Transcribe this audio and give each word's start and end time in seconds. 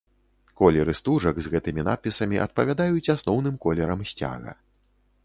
Колеры 0.59 0.93
стужак 0.99 1.35
з 1.47 1.51
гэтымі 1.55 1.81
надпісамі 1.89 2.41
адпавядаюць 2.45 3.13
асноўным 3.15 3.55
колерам 3.67 3.99
сцяга. 4.15 4.51